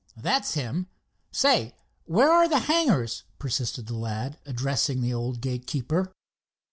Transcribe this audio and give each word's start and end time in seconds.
"That's 0.17 0.55
him. 0.55 0.87
Say, 1.31 1.75
where 2.05 2.31
are 2.31 2.47
the 2.47 2.57
hangars?" 2.61 3.21
persisted 3.37 3.85
the 3.85 3.93
lad, 3.93 4.39
addressing 4.47 5.01
the 5.01 5.13
old 5.13 5.41
gate 5.41 5.67
keeper. 5.67 6.11